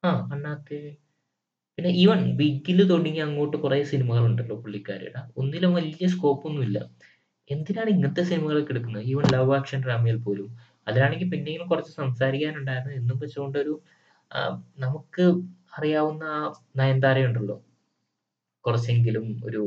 ആ 0.05 0.11
അണ്ണാത്തെ 0.33 0.79
പിന്നെ 1.77 1.91
ഈവൻ 2.03 2.19
വീക്കിൽ 2.39 2.79
തുടങ്ങി 2.91 3.21
അങ്ങോട്ട് 3.25 3.57
കുറെ 3.63 3.77
സിനിമകളുണ്ടല്ലോ 3.91 4.55
പുള്ളിക്കാരിയുടെ. 4.63 5.21
ഒന്നിലും 5.41 5.71
വലിയ 5.77 6.07
സ്കോപ്പൊന്നുമില്ല. 6.13 6.77
എന്തിനാണ് 7.49 7.89
ഇങ്ങനത്തെ 7.95 8.23
സിനിമകളൊക്കെ 8.29 8.71
എടുക്കുന്നത്? 8.73 9.03
ഈവൻ 9.11 9.25
ലവ് 9.35 9.53
ആക്ഷൻ 9.59 9.79
ഡ്രാമയിൽ 9.85 10.17
പോലും. 10.27 10.47
അതിലാണെങ്കിൽ 10.87 11.29
പിന്നെയും 11.33 11.63
കുറച്ച് 11.71 11.91
സംസാരിക്കാനുണ്ടായിരുന്നു. 12.01 12.95
എന്നും 13.01 13.17
വെച്ചുകൊണ്ട് 13.23 13.57
ഒരു 13.63 13.73
നമുക്ക് 14.85 15.25
അറിയാവുന്ന 15.77 16.23
ആ 16.37 16.41
നയൻതാരയുണ്ടല്ലോ. 16.79 17.57
കുറച്ചെങ്കിലും 18.65 19.25
ഒരു 19.47 19.63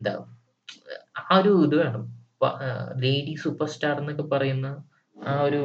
എന്താ 0.00 0.12
ആ 1.22 1.36
ഒരു 1.40 1.52
ഇത് 1.66 1.76
വേണം. 1.82 2.04
ലേഡി 3.04 3.34
സൂപ്പർ 3.44 3.68
സ്റ്റാർ 3.74 3.94
എന്നൊക്കെ 4.02 4.24
പറയുന്ന 4.34 4.66
ആ 5.16 5.34
ഒരു 5.48 5.62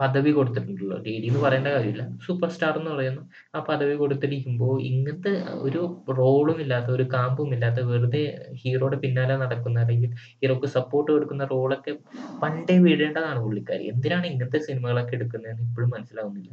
പദവി 0.00 0.30
കൊടുത്തിട്ടുണ്ടല്ലോ. 0.30 0.96
ലേഡി 0.98 1.26
എന്ന് 1.26 1.40
പറയേണ്ട 1.40 1.68
കാര്യമില്ല. 1.68 2.04
സൂപ്പർ 2.26 2.48
സ്റ്റാർ 2.48 2.74
എന്ന് 2.78 2.90
പറയുന്നു. 2.90 3.22
ആ 3.54 3.60
പദവി 3.60 3.94
കൊടുത്തിരിക്കുമ്പോൾ 3.94 4.74
ഇങ്ങനത്തെ 4.82 5.32
ഒരു 5.56 5.80
റോളും 6.18 6.60
ഇല്ലാത്ത 6.60 6.86
ഒരു 6.86 7.02
കാമ്പും 7.14 7.54
ഇല്ലാത്ത 7.54 7.80
വെറുതെ 7.80 8.22
ഹീറോയുടെ 8.62 8.96
പിന്നാലെ 8.96 9.36
നടക്കുന്ന 9.36 9.80
അല്ലെങ്കിൽ 9.80 10.10
ഹീറോക്ക് 10.42 10.66
സപ്പോർട്ട് 10.66 11.10
കൊടുക്കുന്ന 11.12 11.44
റോളൊക്കെ 11.44 11.94
പണ്ടേ 12.42 12.78
വിടേണ്ടതാണ് 12.78 13.40
പുള്ളിക്കാരി. 13.40 13.84
എന്തിനാണ് 13.84 14.26
ഇങ്ങനത്തെ 14.26 14.58
സിനിമകളൊക്കെ 14.58 15.14
എടുക്കുന്നതെന്ന് 15.14 15.62
ഇപ്പോഴും 15.62 15.90
മനസ്സിലാവുന്നില്ല. 15.90 16.52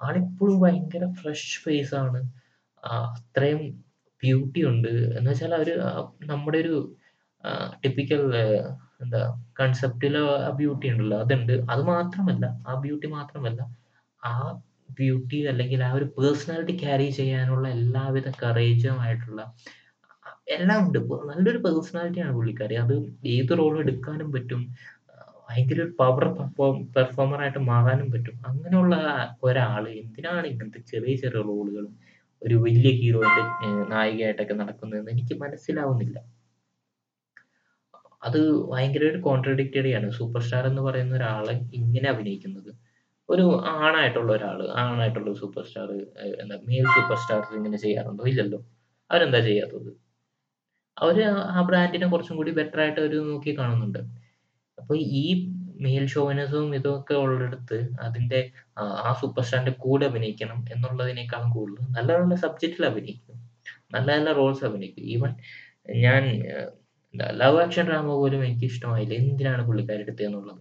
ആളിപ്പോഴും 0.00 0.60
ഭയങ്കര 0.60 1.04
ഫ്രഷ് 1.20 1.60
ഫേസ് 1.64 1.94
ആണ്. 1.94 2.20
അത്രയും 2.84 3.62
ബ്യൂട്ടി 4.22 4.60
ഉണ്ട്. 4.64 4.88
എന്ന് 4.88 5.30
വെച്ചാൽ 5.30 5.54
അവർ 5.54 5.68
നമ്മുടെ 6.24 6.58
ഒരു 6.58 6.76
ടിപ്പിക്കൽ 7.84 8.22
എന്താ 9.02 9.20
കൺസെപ്റ്റിൽ 9.60 10.14
ആ 10.46 10.50
ബ്യൂട്ടി 10.60 10.86
ഉണ്ടല്ലോ 10.92 11.18
അതുണ്ട്. 11.24 11.54
അത് 11.72 11.82
മാത്രമല്ല 11.92 12.44
ആ 12.68 12.74
ബ്യൂട്ടി 12.84 13.08
മാത്രമല്ല 13.16 13.60
ആ 14.22 14.32
ബ്യൂട്ടി 14.98 15.38
അല്ലെങ്കിൽ 15.50 15.80
ആ 15.84 15.90
ഒരു 15.92 16.06
പേഴ്സണാലിറ്റി 16.16 16.74
ക്യാരി 16.82 17.06
ചെയ്യാനുള്ള 17.10 17.66
എല്ലാവിധ 17.76 18.28
കറേജുമായിട്ടുള്ള 18.42 19.40
എല്ലാം 20.56 20.80
ഉണ്ട്. 20.86 20.98
നല്ലൊരു 21.30 21.60
പേഴ്സണാലിറ്റിയാണ് 21.66 22.32
പുള്ളിക്കാരി. 22.38 22.74
അത് 22.84 22.94
ഏത് 23.34 23.52
റോളും 23.60 23.80
എടുക്കാനും 23.84 24.28
പറ്റും. 24.32 24.62
ഭയങ്കര 25.48 25.80
ഒരു 25.80 25.92
പവർ 26.00 26.24
പെർഫോമർ 26.96 27.38
ആയിട്ട് 27.40 27.60
മാറാനും 27.70 28.08
പറ്റും. 28.12 28.36
അങ്ങനെയുള്ള 28.50 28.94
ഒരാൾ 29.42 29.84
എന്തിനാണ് 30.02 30.46
ഇങ്ങനത്തെ 30.46 30.80
ചെറിയ 30.92 31.14
ചെറിയ 31.22 31.42
റോളുകളും 31.50 31.92
ഒരു 32.42 32.56
വലിയ 32.64 32.90
ഹീറോയുടെ 33.00 33.42
നായികയായിട്ടൊക്കെ 33.92 34.54
നടക്കുന്നതെന്ന് 34.54 35.12
എനിക്ക് 35.12 35.34
മനസ്സിലാവുന്നില്ല. 35.44 36.16
അത് 38.22 38.38
ഭയങ്കരമായിട്ട് 38.72 39.20
കോൺട്രഡിക്റ്റഡ് 39.28 39.90
ആണ് 39.98 40.08
സൂപ്പർ 40.10 40.42
സ്റ്റാർ 40.42 40.64
എന്ന് 40.66 40.82
പറയുന്ന 40.82 41.14
ഒരാളെ 41.16 41.54
ഇങ്ങനെ 41.80 42.08
അഭിനയിക്കുന്നത്. 42.08 42.70
ഒരു 43.28 43.44
ആണായിട്ടുള്ള 43.76 44.30
ഒരാൾ 44.32 44.58
ആണായിട്ടുള്ള 44.82 45.32
സൂപ്പർ 45.40 45.64
സ്റ്റാർ 45.68 45.88
എന്താ 46.42 46.56
മെയിൽ 46.68 46.86
സൂപ്പർ 46.96 47.16
സ്റ്റാർ 47.22 47.42
ഇങ്ങനെ 47.58 47.76
ചെയ്യാറുണ്ടോ? 47.76 48.24
ഇല്ലല്ലോ. 48.32 48.60
അവരെന്താ 49.10 49.40
ചെയ്യാത്തത്? 49.40 49.90
അവർ 50.96 51.18
ആ 51.56 51.60
ബ്രാൻഡിനെ 51.68 52.06
കുറച്ചും 52.12 52.36
കൂടി 52.36 52.50
ബെറ്റർ 52.50 52.80
ആയിട്ട് 52.80 53.00
അവർ 53.00 53.14
നോക്കി 53.30 53.52
കാണുന്നുണ്ട്. 53.58 54.00
അപ്പൊ 54.78 54.94
ഈ 55.22 55.24
മെയിൽ 55.80 56.04
ഷോവിനിസവും 56.06 56.70
ഇതൊക്കെ 56.76 57.14
ഉള്ളിടത്ത് 57.14 57.78
അതിന്റെ 58.00 58.40
ആ 59.06 59.12
സൂപ്പർ 59.20 59.44
സ്റ്റാറിന്റെ 59.44 59.74
കൂടെ 59.84 60.04
അഭിനയിക്കണം 60.10 60.58
എന്നുള്ളതിനേക്കാളും 60.74 61.50
കൂടുതൽ 61.50 61.84
നല്ല 61.96 62.10
നല്ല 62.18 62.34
സബ്ജക്റ്റിൽ 62.44 62.84
അഭിനയിക്കും. 62.86 63.36
നല്ല 63.94 64.08
നല്ല 64.16 64.32
റോൾസ് 64.32 64.64
അഭിനയിക്കും. 64.68 65.04
ഈവൻ 65.14 65.32
ഞാൻ 66.04 66.22
ലവ് 67.14 67.58
ആക്ഷൻ 67.64 67.84
ഡ്രാമ 67.88 68.08
പോലും 68.20 68.40
എനിക്ക് 68.46 68.66
ഇഷ്ടമായില്ല 68.70 69.14
എന്തിനാണ് 69.22 69.62
പുള്ളിക്കാരി 69.68 70.02
എടുത്തതെന്നുള്ളത് 70.06 70.60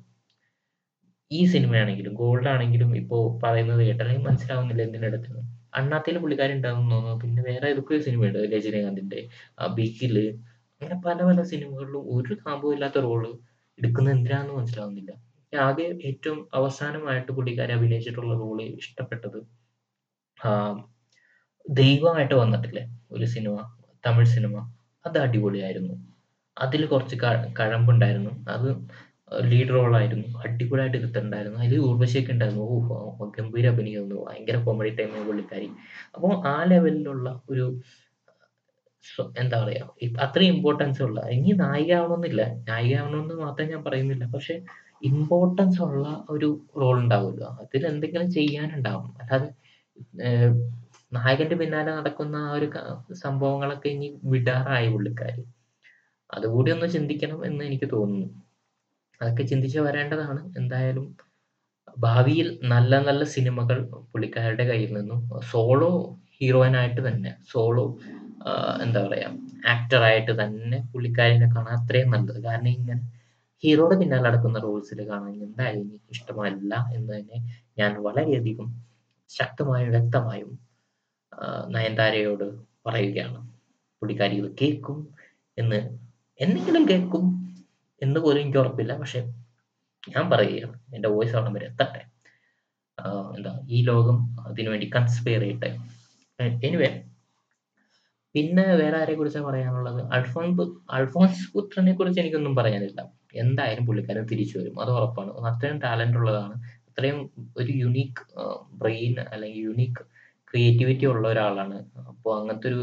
ഈ 1.31 1.41
സിനിമയാണെങ്കിലും 1.53 2.13
ഗോൾഡ് 2.21 2.49
ആണെങ്കിലും 2.53 2.89
ഇപ്പോ 3.01 3.17
പറയുന്നത് 3.43 3.81
കേട്ടാൽ 3.89 4.09
മനസ്സിലാവുന്നില്ല 4.27 4.81
എന്തിനെടുത്തെന്ന് 4.87 5.43
അണ്ണാത്തിൽ 5.79 6.15
പുള്ളിക്കാരി 6.23 6.53
ഉണ്ടാകുന്നു 6.57 6.95
തോന്നുന്നു. 6.95 7.19
പിന്നെ 7.21 7.41
വേറെ 7.49 7.67
ഏതൊക്കെ 7.73 7.99
സിനിമയുണ്ട് 8.07 8.39
രജനീകാന്തിന്റെ 8.55 9.19
ബിക്കിൽ 9.77 10.15
അങ്ങനെ 10.81 10.95
പല 11.05 11.17
പല 11.29 11.39
സിനിമകളിലും 11.51 12.03
ഒരു 12.15 12.33
കാമ്പും 12.43 12.73
ഇല്ലാത്ത 12.75 12.99
റോൾ 13.07 13.23
എടുക്കുന്നത് 13.77 14.13
എന്തിനാന്ന് 14.17 14.53
മനസ്സിലാവുന്നില്ല. 14.59 15.11
ആകെ 15.53 15.85
ഏറ്റവും 16.09 16.39
അവസാനമായിട്ട് 16.59 17.31
പുള്ളിക്കാരി 17.37 17.73
അഭിനയിച്ചിട്ടുള്ള 17.77 18.33
റോൾ 18.43 18.59
ഇഷ്ടപ്പെട്ടത് 18.81 19.39
ദൈവമായിട്ട് 21.65 22.35
വന്നിട്ടില്ലേ? 22.43 22.83
ഒരു 23.15 23.25
സിനിമ 23.35 23.55
തമിഴ് 24.03 24.29
സിനിമ. 24.35 24.55
അത് 25.05 25.17
അടിപൊളിയായിരുന്നു. 25.25 25.95
അതിൽ 26.57 26.81
കുറച്ച് 26.93 27.15
കഴമ്പുണ്ടായിരുന്നു. 27.59 28.31
അത് 28.55 28.67
ലീഡ് 29.51 29.73
റോളായിരുന്നു 29.75 30.29
അടിപൊളിയായിട്ട് 30.45 30.97
എടുത്തിട്ടുണ്ടായിരുന്നു 30.99 31.59
അതിൽ 31.65 31.81
ഉർവശിയൊക്കെ 31.89 32.31
ഉണ്ടായിരുന്നു. 32.35 32.63
ഓ 32.73 33.27
ഗംഭീര 33.37 33.65
അഭിനയിക്കുന്നു 33.73 34.17
ഭയങ്കര 34.27 34.57
കോമഡി 34.65 34.91
ടൈമിൽ 34.99 35.23
പുള്ളിക്കാരി. 35.29 35.69
അപ്പോൾ 36.15 36.33
ആ 36.53 36.55
ലെവലിലുള്ള 36.71 37.27
ഒരു 37.51 37.65
എന്താ 39.41 39.57
പറയാ 39.63 39.83
അത്രയും 40.25 40.51
ഇമ്പോർട്ടൻസ് 40.55 41.01
ഉള്ള 41.05 41.19
ഇനി 41.35 41.51
നായിക 41.63 41.91
ആവണമെന്നില്ല 41.99 42.41
നായിക 42.69 42.97
ആവണമെന്ന് 43.01 43.69
ഞാൻ 43.73 43.81
പറയുന്നില്ല. 43.87 44.25
പക്ഷെ 44.35 44.55
ഇമ്പോർട്ടൻസ് 45.09 45.79
ഉള്ള 45.87 46.05
ഒരു 46.33 46.49
റോൾ 46.81 46.95
ഉണ്ടാവുമല്ലോ. 47.03 47.49
അതിൽ 47.63 47.83
എന്തെങ്കിലും 47.93 48.29
ചെയ്യാനുണ്ടാവും. 48.37 49.07
അല്ലാതെ 49.21 49.49
നായകന്റെ 51.11 51.55
പിന്നാലെ 51.61 51.91
നടക്കുന്ന 51.99 52.35
ആ 52.49 52.51
ഒരു 52.57 52.67
സംഭവങ്ങളൊക്കെ 53.23 53.89
ഇനി 53.95 54.07
വിടാറായി 54.33 54.89
പുള്ളിക്കാരി. 54.95 55.43
അതുകൂടി 56.33 56.69
ഒന്ന് 56.75 56.87
ചിന്തിക്കണം 56.95 57.39
എന്ന് 57.49 57.63
എനിക്ക് 57.69 57.87
തോന്നുന്നു. 57.95 58.27
അതൊക്കെ 59.21 59.43
ചിന്തിച്ച് 59.51 59.79
വരേണ്ടതാണ്. 59.87 60.41
എന്തായാലും 60.59 61.05
ഭാവിയിൽ 62.05 62.47
നല്ല 62.73 62.93
നല്ല 63.07 63.23
സിനിമകൾ 63.35 63.77
പുള്ളിക്കാരുടെ 64.11 64.65
കയ്യിൽ 64.71 64.91
നിന്നും 64.97 65.21
സോളോ 65.51 65.91
ഹീറോയിനായിട്ട് 66.37 67.01
തന്നെ 67.07 67.31
സോളോ 67.51 67.85
എന്താ 68.83 68.99
പറയാ 69.07 69.29
ആക്ടറായിട്ട് 69.73 70.33
തന്നെ 70.41 70.77
പുള്ളിക്കാരിനെ 70.91 71.47
കാണാൻ 71.55 71.73
അത്രയും 71.79 72.09
നല്ലത്. 72.13 72.39
കാരണം 72.47 72.71
ഇങ്ങനെ 72.77 73.01
ഹീറോയുടെ 73.63 73.95
പിന്നാലെ 74.01 74.23
നടക്കുന്ന 74.27 74.57
റോൾസിൽ 74.65 74.99
കാണാൻ 75.11 75.33
എന്തായാലും 75.47 75.81
എനിക്ക് 75.87 76.09
ഇഷ്ടമല്ല 76.15 76.73
എന്ന് 76.97 77.11
തന്നെ 77.17 77.37
ഞാൻ 77.79 77.91
വളരെയധികം 78.07 78.69
ശക്തമായും 79.29 79.91
വ്യക്തമായും 79.97 80.51
നയൻതാരയോട് 81.75 82.47
പറയുകയാണ്. 82.87 83.39
പുള്ളിക്കാരി 84.01 84.35
ഇത് 84.41 84.49
കേൾക്കും 84.61 84.97
എന്ന് 85.57 85.79
എന്തെങ്കിലും 86.43 86.83
കേൾക്കും 86.89 87.23
എന്ന് 88.01 88.19
പോലും 88.19 88.41
എനിക്ക് 88.41 88.57
ഉറപ്പില്ല. 88.57 88.93
പക്ഷെ 88.99 89.19
ഞാൻ 90.09 90.29
പറയുകയാണ് 90.29 90.79
എന്റെ 90.95 91.09
വോയിസ് 91.09 91.35
അവിടെ 91.35 91.51
വരെ 91.55 91.65
എത്തട്ടെ. 91.65 92.01
എന്താ 93.35 93.51
ഈ 93.67 93.83
ലോകം 93.83 94.17
അതിനുവേണ്ടി 94.47 94.87
കൺസ്പെയർ 94.95 95.41
ചെയ്യട്ടെ. 95.41 95.69
എനിവേ 96.67 96.89
പിന്നെ 98.35 98.63
വേറെ 98.81 98.97
ആരെ 98.97 99.13
കുറിച്ചാണ് 99.13 99.45
പറയാനുള്ളത്? 99.45 100.01
അൽഫോൺസ് 100.13 100.65
അൽഫോൺസ് 100.89 101.53
പുത്രനെ 101.53 101.93
കുറിച്ച് 101.93 102.19
എനിക്കൊന്നും 102.21 102.55
പറയാനില്ല. 102.55 103.01
എന്തായാലും 103.33 103.85
പുള്ളിക്കാരൻ 103.85 104.25
തിരിച്ചു 104.25 104.55
വരും. 104.59 104.81
അത് 104.81 104.91
ഉറപ്പാണ്. 104.91 105.31
അത്രയും 105.49 105.79
ടാലന്റ് 105.79 106.17
ഉള്ളതാണ്. 106.17 106.55
അത്രയും 106.89 107.19
ഒരു 107.57 107.71
യുണീക്ക് 107.83 108.23
ബ്രെയിൻ 108.81 109.19
അല്ലെങ്കിൽ 109.19 109.61
യുണീക്ക് 109.61 110.03
ക്രിയേറ്റിവിറ്റി 110.51 111.05
ഉള്ള 111.05 111.27
ഒരാളാണ്. 111.27 111.77
അപ്പോൾ 112.07 112.41
അങ്ങനത്തെ 112.41 112.67
ഒരു 112.67 112.81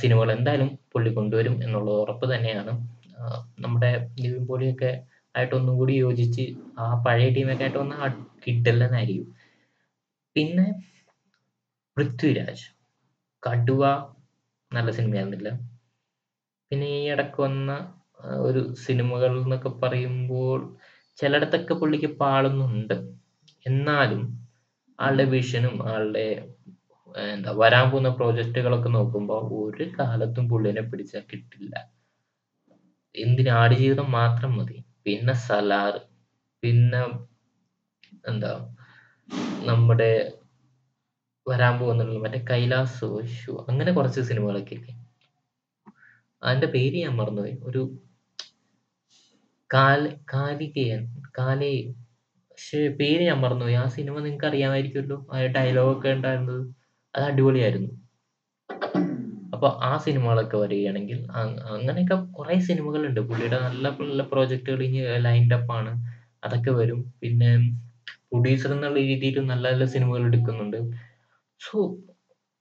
സിനിമകൾ 0.00 0.32
എന്തായാലും 0.32 0.78
പുള്ളി 0.92 1.10
കൊണ്ടുവരും 1.10 1.54
എന്നുള്ളത് 1.64 1.98
ഉറപ്പ് 2.04 2.26
തന്നെയാണ്. 2.34 2.72
നമ്മുടെ 3.60 3.90
നിവിൻ 4.22 4.42
പോളിയൊക്കെ 4.46 4.90
ആയിട്ട് 5.34 5.54
ഒന്നും 5.54 5.74
കൂടി 5.76 5.94
യോജിച്ച് 5.94 6.44
ആ 6.78 6.86
പഴയ 7.06 7.28
ടീമൊക്കെ 7.30 7.64
ആയിട്ട് 7.64 7.78
ഒന്ന് 7.78 7.96
കിട്ടില്ലെന്നായിരിക്കും 8.46 9.28
പിന്നെ 10.36 10.66
പൃഥ്വിരാജ്. 11.96 12.64
കടുവ 13.42 13.82
നല്ല 14.72 14.90
സിനിമയായിരുന്നില്ല. 14.90 15.48
പിന്നെ 16.70 16.86
ഈ 16.98 17.00
ഇടയ്ക്ക് 17.12 17.40
വന്ന 17.42 17.70
ഒരു 18.40 18.60
സിനിമകൾ 18.74 19.32
എന്നൊക്കെ 19.42 19.70
പറയുമ്പോൾ 19.82 20.60
ചിലയിടത്തൊക്കെ 21.18 21.74
പുള്ളിക്ക് 21.74 22.10
പാളുന്നുണ്ട്. 22.22 22.96
എന്നാലും 23.66 24.22
ആളുടെ 24.98 25.24
വിഷനും 25.24 25.76
ആളുടെ 25.92 26.26
എന്താ 27.32 27.52
വരാൻ 27.52 27.90
പോകുന്ന 27.90 28.08
പ്രോജക്റ്റുകളൊക്കെ 28.08 28.88
നോക്കുമ്പോൾ 28.88 29.42
ഒരു 29.60 29.84
കാലത്തും 29.98 30.44
പുള്ളിനെ 30.48 30.82
പിടിച്ചാൽ 30.90 31.24
കിട്ടില്ല. 31.32 31.74
എന്തിന് 33.14 33.50
ആടുജീവിതം 33.60 34.10
മാത്രം 34.10 34.52
മതി. 34.58 34.76
പിന്നെ 35.06 35.34
സലാർ 35.46 35.94
പിന്നെ 36.62 37.02
എന്താ 38.28 38.52
നമ്മുടെ 39.68 40.12
വരാൻ 41.46 41.74
പോകുന്നുള്ള 41.80 42.18
മറ്റേ 42.24 42.40
കൈലാസ് 42.50 43.06
ശു 43.38 43.52
അങ്ങനെ 43.68 43.92
കുറച്ച് 43.92 44.20
സിനിമകളൊക്കെ 44.20 44.74
ഇല്ലേ? 44.74 44.92
അതിന്റെ 46.42 46.66
പേര് 46.66 46.96
ഞാൻ 47.04 47.14
മറന്നുപോയി. 47.20 47.56
ഒരു 47.68 47.82
കാല 49.70 50.02
കാലികയൻ 50.34 51.02
കാലേ 51.38 51.72
പക്ഷേ 52.50 52.88
പേര് 53.00 53.22
ഞാൻ 53.28 53.38
മറന്നുപോയി. 53.40 53.74
ആ 53.74 53.86
സിനിമ 53.96 54.20
നിങ്ങൾക്ക് 54.20 54.46
അറിയാമായിരിക്കുമല്ലോ 54.46 55.18
ആ 55.34 55.40
ഡയലോഗ് 55.56 55.92
ഒക്കെ 55.96 56.10
ഉണ്ടായിരുന്നത്. 56.16 56.62
അത് 57.14 57.24
അടിപൊളിയായിരുന്നു. 57.30 57.90
അപ്പൊ 59.54 59.68
ആ 59.82 59.92
സിനിമകളൊക്കെ 60.04 60.56
വരികയാണെങ്കിൽ 60.56 61.18
അങ്ങനെയൊക്കെ 61.74 62.16
കുറെ 62.38 62.56
സിനിമകളുണ്ട്. 62.68 63.20
പുള്ളിയുടെ 63.28 63.58
നല്ല 63.66 63.88
നല്ല 64.00 64.22
പ്രോജക്റ്റുകൾ 64.32 64.82
ഇനി 64.88 65.00
ലൈൻഡ് 65.26 65.54
അപ്പ് 65.54 65.72
ആണ്. 65.72 65.92
അതൊക്കെ 66.44 66.72
വരും. 66.80 67.00
പിന്നെ 67.22 67.50
പ്രൊഡ്യൂസർ 68.30 68.70
എന്നുള്ള 68.72 68.98
രീതിയിൽ 69.02 69.38
നല്ല 69.52 69.64
നല്ല 69.72 69.84
സിനിമകൾ 69.94 70.22
എടുക്കുന്നുണ്ട്. 70.26 70.78
സോ 71.60 71.78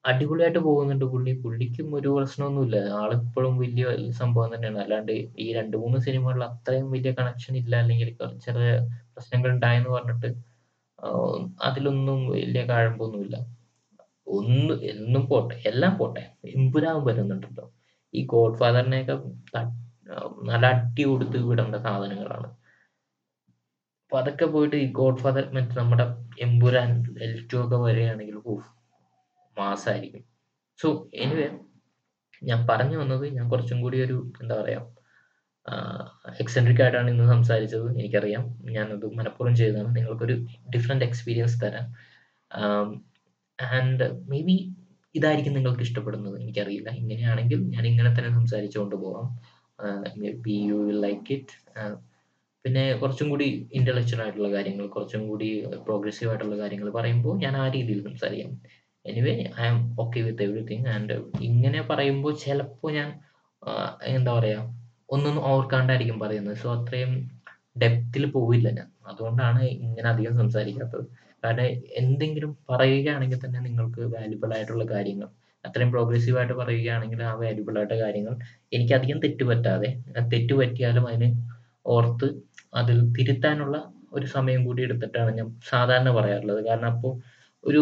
അടിപൊളിയായിട്ട് 0.05 0.59
പോകുന്നുണ്ട് 0.67 1.05
പുള്ളി. 1.05 1.33
പുള്ളിക്കും 1.43 1.87
ഒരു 1.95 2.09
പ്രശ്നമൊന്നുമില്ല. 2.17 2.77
ആളിപ്പോഴും 3.01 3.55
വലിയ 3.57 3.85
സംഭവം 4.21 4.49
തന്നെയാണ്. 4.55 4.79
അല്ലാണ്ട് 4.85 5.13
ഈ 5.45 5.47
രണ്ട് 5.59 5.75
മൂന്ന് 5.77 5.99
സിനിമകളിൽ 6.07 6.43
അത്രയും 6.49 6.87
വലിയ 6.95 7.11
കണക്ഷൻ 7.19 7.55
ഇല്ല. 7.61 7.73
അല്ലെങ്കിൽ 7.83 8.09
ചെറിയ 8.47 8.71
പ്രശ്നങ്ങൾ 9.15 9.49
ഉണ്ടായെന്ന് 9.51 9.91
പറഞ്ഞിട്ട് 9.97 10.29
അതിലൊന്നും 11.63 12.19
വലിയ 12.35 12.61
കഴമ്പൊന്നുമില്ല. 12.71 13.35
ഒന്ന് 14.37 14.75
എന്നും 14.91 15.23
പോട്ടെ 15.31 15.55
എല്ലാം 15.69 15.93
പോട്ടെ 15.97 16.23
എമ്പുരാൻ 16.55 16.97
വരുന്നുണ്ടല്ലോ. 17.07 17.65
ഈ 18.13 18.21
ഗോഡ് 18.33 18.57
ഫാദറിനെയൊക്കെ 18.61 19.15
നല്ല 20.49 20.65
അടി 20.73 21.03
കൊടുത്ത് 21.03 21.37
വിടേണ്ട 21.49 21.75
സാധനങ്ങളാണ്. 21.85 22.49
അപ്പൊ 24.03 24.17
അതൊക്കെ 24.21 24.45
പോയിട്ട് 24.45 24.75
ഈ 24.75 24.87
ഗോഡ് 24.99 25.21
ഫാദർ 25.23 25.43
മറ്റേ 25.55 25.75
നമ്മുടെ 25.81 26.05
എമ്പുരാൻ 26.45 26.91
എൽ 27.25 27.33
ടു 27.51 27.57
ഒക്കെ 27.63 27.77
വരികയാണെങ്കിൽ 27.85 28.37
ഓഹ് 28.51 28.67
മാസായിരിക്കും. 29.57 30.23
സോ 30.79 30.87
എനിവേ 31.23 31.47
ഞാൻ 32.49 32.59
പറഞ്ഞു 32.69 32.97
വന്നത് 33.01 33.25
ഞാൻ 33.37 33.45
കുറച്ചും 33.51 33.79
കൂടി 33.81 33.97
ഒരു 34.05 34.17
എന്താ 34.41 34.55
പറയാ 34.61 34.79
എക്സെൻട്രിക് 36.41 36.81
ആയിട്ടാണ് 36.83 37.09
ഇന്ന് 37.13 37.25
സംസാരിച്ചത് 37.33 37.87
എനിക്കറിയാം. 37.99 38.43
ഞാനത് 38.75 39.05
മനഃപൂർവം 39.17 39.55
ചെയ്തതാണ്. 39.61 39.89
നിങ്ങൾക്കൊരു 39.97 40.35
ഡിഫറെന്റ് 40.75 41.05
എക്സ്പീരിയൻസ് 41.05 41.57
തരാം. 41.63 41.87
ആൻഡ് 43.69 44.05
മേ 44.31 44.41
ബി 44.41 44.55
ഇതായിരിക്കും 45.15 45.53
നിങ്ങൾക്ക് 45.53 45.81
ഇഷ്ടപ്പെടുന്നത്. 45.81 46.41
എനിക്കറിയില്ല. 46.41 46.89
ഇങ്ങനെയാണെങ്കിൽ 47.01 47.59
ഞാൻ 47.67 47.87
ഇങ്ങനെ 47.87 48.09
തന്നെ 48.09 48.31
സംസാരിച്ചുകൊണ്ട് 48.33 48.95
പോകാം 48.95 49.27
maybe 50.45 50.55
you 50.69 50.77
will 50.87 50.99
like 51.01 51.31
it 51.31 51.55
പിന്നെ 52.65 52.93
കുറച്ചും 52.93 53.29
കൂടി 53.29 53.45
ഇന്റലക്ച്വൽ 53.71 54.21
ആയിട്ടുള്ള 54.21 54.49
കാര്യങ്ങൾ 54.51 54.85
കുറച്ചും 54.87 55.27
കൂടി 55.27 55.47
പ്രോഗ്രസീവ് 55.85 56.29
ആയിട്ടുള്ള 56.31 56.55
കാര്യങ്ങൾ 56.57 56.89
പറയുമ്പോൾ 56.91 57.35
ഞാൻ 57.37 57.57
ആ 57.57 57.67
രീതിയിൽ 57.67 58.03
സംസാരിക്കാം. 58.03 58.51
Anyway 59.05 59.33
I 59.61 59.65
am 59.67 59.77
okay 59.99 60.19
with 60.21 60.43
everything 60.43 60.87
and 60.87 61.15
ഇങ്ങനെ 61.41 61.81
പറയുമ്പോൾ 61.81 62.33
ചിലപ്പോൾ 62.35 62.91
ഞാൻ 62.91 63.09
ആ, 63.61 63.71
എന്താ 64.07 64.33
പറയാ 64.39 64.59
ഒന്നൊന്നും 65.09 65.43
ഓർക്കാണ്ടായിരിക്കും 65.45 66.19
പറയുന്നത്. 66.19 66.57
സോ 66.57 66.67
അത്രയും 66.77 67.13
ഡെപ്തിൽ 67.81 68.25
പോവില്ല 68.31 68.69
ഞാൻ. 68.69 68.87
അതുകൊണ്ടാണ് 69.05 69.61
ഇങ്ങനെ 69.85 70.07
അധികം 70.09 70.35
സംസാരിക്കാത്തത്. 70.37 71.05
കാരണം 71.43 71.65
എന്തെങ്കിലും 71.95 72.57
പറയുകയാണെങ്കിൽ 72.69 73.39
തന്നെ 73.45 73.59
നിങ്ങൾക്ക് 73.59 74.01
വാല്യുബിൾ 74.15 74.51
ആയിട്ടുള്ള 74.53 74.85
കാര്യങ്ങൾ 74.85 75.29
അത്രയും 75.65 75.91
പ്രോഗ്രസീവ് 75.91 76.37
ആയിട്ട് 76.37 76.53
പറയുകയാണെങ്കിൽ 76.53 77.23
ആ 77.23 77.33
വാല്യുബിൾ 77.33 77.77
ആയിട്ട് 77.79 77.95
കാര്യങ്ങൾ 77.95 78.33
എനിക്കധികം 78.73 79.17
അധികം 79.17 79.47
പറ്റാതെ 79.47 79.89
ആ 80.17 80.23
തെറ്റ് 80.33 80.53
പറ്റിയാലും 80.53 81.05
അതിന് 81.07 81.29
ഓർത്ത് 81.85 82.27
അതിൽ 82.73 82.97
തിരുത്താനുള്ള 83.17 83.77
ഒരു 84.13 84.25
സമയം 84.27 84.61
കൂടി 84.65 84.81
എടുത്തിട്ടാണ് 84.83 85.31
ഞാൻ 85.37 85.47
സാധാരണ 85.71 86.09
പറയാറുള്ളത്. 86.09 86.61
കാരണം 86.65 86.89
അപ്പോൾ 86.93 87.13
ഒരു 87.63 87.81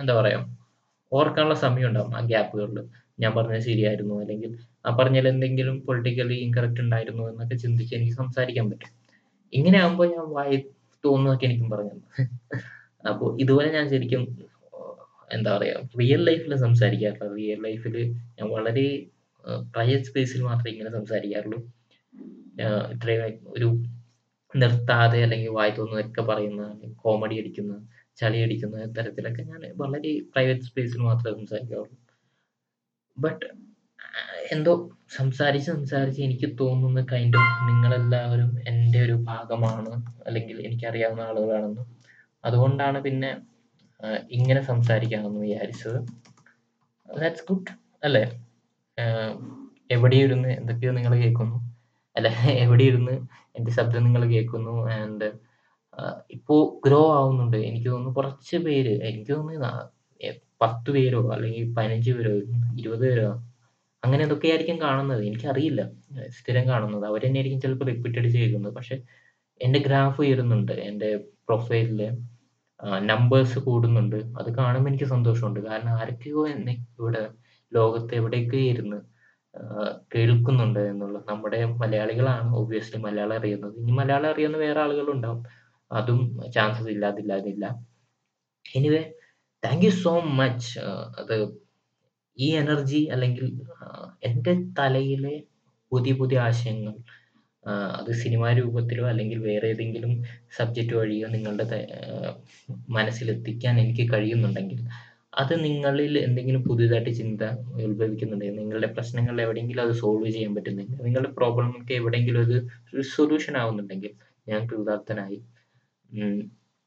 എന്താ 0.00 0.14
പറയാ 0.14 0.38
ഓർക്കാനുള്ള 1.12 1.56
സമയം 1.64 1.86
ഉണ്ടാവും 1.88 2.12
ആ 2.16 2.20
ഗ്യാപ്പുകളിൽ. 2.20 2.78
ഞാൻ 3.20 3.32
പറഞ്ഞത് 3.36 3.64
ശരിയായിരുന്നു 3.70 4.14
അല്ലെങ്കിൽ 4.20 4.50
ആ 4.84 4.90
പറഞ്ഞതിൽ 4.98 5.28
എന്തെങ്കിലും 5.28 5.76
പൊളിറ്റിക്കലി 5.80 6.36
ഇൻകറക്റ്റ് 6.46 6.80
ഉണ്ടായിരുന്നു 6.80 7.24
എന്നൊക്കെ 7.30 7.56
ചിന്തിച്ച് 7.56 7.92
എനിക്ക് 7.94 8.14
സംസാരിക്കാൻ 8.14 8.66
പറ്റും. 8.70 8.90
ഇങ്ങനെ 9.52 9.78
ആകുമ്പോൾ 9.82 10.08
ഞാൻ 10.14 10.26
വായി 10.36 10.56
തോന്നുന്നതൊക്കെ 11.06 11.46
എനിക്കും 11.48 11.68
പറഞ്ഞു. 11.74 11.94
അപ്പോൾ 13.10 13.28
ഇതുപോലെ 13.42 13.68
ഞാൻ 13.76 13.86
ശരിക്കും 13.94 14.22
എന്താ 15.36 15.50
പറയുക 15.56 15.98
റിയൽ 16.00 16.22
ലൈഫിൽ 16.28 16.52
സംസാരിക്കാറില്ല. 16.66 17.26
റിയൽ 17.38 17.60
ലൈഫിൽ 17.66 17.96
ഞാൻ 18.38 18.46
വളരെ 18.56 18.86
പ്രൈവറ്റ് 19.74 20.08
സ്പേസിൽ 20.10 20.40
മാത്രമേ 20.48 20.72
ഇങ്ങനെ 20.74 20.92
സംസാരിക്കാറുള്ളൂ. 20.98 21.60
ഇത്രയും 22.94 23.22
ഒരു 23.56 23.68
നിർത്താതെ 24.54 25.20
അല്ലെങ്കിൽ 25.24 25.52
വായി 25.58 25.72
തോന്നുന്നതൊക്കെ 25.78 26.22
പറയുന്ന 26.30 26.62
കോമഡി 27.02 27.36
അടിക്കുന്ന 27.42 27.74
ചളി 28.20 28.38
അടിക്കുന്ന 28.46 28.84
തരത്തിലൊക്കെ 28.96 29.42
ഞാൻ 29.52 29.62
വളരെ 29.82 30.12
പ്രൈവറ്റ് 30.32 30.66
സ്പേസിൽ 30.68 31.00
മാത്രമേ 31.08 31.34
സംസാരിക്കാറുള്ളൂ. 31.38 31.96
ബട്ട് 33.16 33.46
എന്തോ 34.54 34.72
സംസാരിച്ച് 35.16 35.68
സംസാരിച്ച് 35.70 36.20
എനിക്ക് 36.22 36.48
തോന്നുന്ന 36.60 37.00
കൈൻഡ് 37.12 37.36
ഓഫ് 37.36 37.54
നിങ്ങളെല്ലാവരും 37.68 38.50
എന്റെ 38.68 38.98
ഒരു 39.02 39.12
ഭാഗമാണ് 39.12 39.92
അല്ലെങ്കിൽ 40.26 40.56
എനിക്കറിയാവുന്ന 40.66 41.20
ആളുകളാണെന്ന്. 41.20 41.84
അതുകൊണ്ടാണ് 42.44 42.98
പിന്നെ 43.02 43.30
ഇങ്ങനെ 44.30 44.60
സംസാരിക്കാമെന്ന് 44.60 45.40
വിചാരിച്ചത്. 45.40 45.98
ദാറ്റ്സ് 47.08 47.46
ഗുഡ് 47.48 47.72
അല്ലേ? 48.04 48.24
എവിടെ 49.90 50.16
ഇരുന്ന് 50.16 50.48
എന്തൊക്കെയോ 50.48 50.92
നിങ്ങൾ 50.92 51.14
കേൾക്കുന്നു. 51.14 51.56
അല്ല 52.16 52.28
എവിടെ 52.64 52.84
ഇരുന്ന് 52.84 53.14
എന്റെ 53.56 53.70
ശബ്ദം 53.70 54.04
നിങ്ങൾ 54.04 54.22
കേൾക്കുന്നു 54.28 54.74
ആൻഡ് 54.96 55.28
ഇപ്പോൾ 56.30 56.60
ഗ്രോ 56.86 57.02
ആവുന്നുണ്ട്. 57.18 57.56
എനിക്ക് 57.56 57.88
തോന്നുന്നു 57.88 58.14
കുറച്ച് 58.14 58.56
പേര് 58.56 58.94
എനിക്ക് 59.08 59.32
തോന്നുന്നു 59.32 60.32
പത്ത് 60.62 60.90
പേരോ 60.90 61.20
അല്ലെങ്കിൽ 61.32 61.64
പതിനഞ്ച് 61.74 62.10
പേരോ 62.10 62.32
ഇരുപത് 62.78 63.00
പേരോ 63.00 63.28
അങ്ങനെ 64.04 64.22
എന്തൊക്കെയായിരിക്കും 64.22 64.80
കാണുന്നത്? 64.80 65.22
എനിക്കറിയില്ല. 65.24 65.82
സ്ഥിരം 66.38 66.68
കാണുന്നത്. 66.68 67.04
അവർ 67.06 67.20
തന്നെ 67.26 67.38
ആയിരിക്കും 67.38 67.60
ചിലപ്പോൾ 67.60 67.84
റിപ്പീറ്റ് 67.84 68.18
അടിച്ച് 68.18 68.68
പക്ഷെ 68.78 68.96
എന്റെ 69.60 69.78
ഗ്രാഫ് 69.78 70.20
ഉയരുന്നുണ്ട്. 70.20 70.72
എന്റെ 70.72 71.16
പ്രൊഫൈലിൽ 71.48 72.00
നമ്പേഴ്സ് 73.10 73.58
കൂടുന്നുണ്ട്. 73.58 74.16
അത് 74.40 74.54
കാണുമ്പോൾ 74.56 74.90
എനിക്ക് 74.90 75.04
സന്തോഷമുണ്ട്. 75.04 75.60
കാരണം 75.60 75.92
ആരൊക്കെയോ 76.00 76.48
എന്നെ 76.48 76.74
ഇവിടെ 77.00 77.22
ലോകത്ത് 77.74 78.14
എവിടെയൊക്കെ 78.14 78.56
ഇരുന്ന് 78.56 78.98
കേൾക്കുന്നുണ്ട് 80.14 80.80
എന്നുള്ളത് 80.80 81.24
നമ്മുടെ 81.28 81.64
മലയാളികളാണ് 81.64 82.56
ഒബ്വിയസ്ലി 82.56 82.98
മലയാളം 83.02 83.36
അറിയുന്നത്. 83.36 83.74
ഇനി 83.78 83.92
മലയാളം 83.92 84.30
അറിയുന്ന 84.30 84.56
വേറെ 84.56 84.80
ആളുകളുണ്ടാവും. 84.80 85.42
അതും 85.92 86.20
chances 86.54 86.88
ഇല്ലാതില്ലാതില്ല 86.88 87.64
anyway 88.76 89.02
thank 89.64 89.84
you 89.84 89.90
so 89.90 90.20
much 90.40 90.78
അത് 91.20 91.34
ഈ 92.38 92.48
എനർജി 92.54 93.00
അല്ലെങ്കിൽ 93.12 93.46
എന്റെ 94.22 94.52
തലയിലെ 94.78 95.34
പുതിയ 95.92 96.12
പുതിയ 96.14 96.38
ആശയങ്ങൾ 96.38 96.94
അത് 97.96 98.10
സിനിമാ 98.14 98.48
രൂപത്തിലോ 98.52 99.04
അല്ലെങ്കിൽ 99.08 99.38
വേറെ 99.38 99.68
ഏതെങ്കിലും 99.68 100.12
സബ്ജക്റ്റ് 100.56 100.94
വഴിയോ 100.96 101.28
നിങ്ങളുടെ 101.28 101.78
മനസ്സിലെത്തിക്കാൻ 102.88 103.74
എനിക്ക് 103.80 104.04
കഴിയുന്നുണ്ടെങ്കിൽ 104.12 104.80
അത് 105.32 105.54
നിങ്ങളിൽ 105.64 106.18
എന്തെങ്കിലും 106.18 106.62
പുതിയതായിട്ട് 106.62 107.12
ചിന്ത 107.16 107.42
ഉത്ഭവിക്കുന്നുണ്ടെങ്കിൽ 107.82 108.58
നിങ്ങളുടെ 108.58 108.88
പ്രശ്നങ്ങൾ 108.92 109.36
എവിടെയെങ്കിലും 109.40 109.82
അത് 109.82 109.94
സോൾവ് 109.94 110.28
ചെയ്യാൻ 110.30 110.52
പറ്റുന്നെങ്കിൽ 110.54 110.98
നിങ്ങളുടെ 111.02 111.30
പ്രോബ്ലമൊക്കെ 111.32 111.94
എവിടെയെങ്കിലും 111.94 112.42
ഒരു 112.42 113.04
സൊല്യൂഷൻ 113.14 113.56
ആവുന്നുണ്ടെങ്കിൽ 113.56 114.12
ഞാൻ 114.48 114.60
കൃതാർത്ഥനായി 114.68 115.40